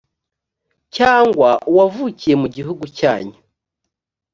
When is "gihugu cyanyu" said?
2.55-3.37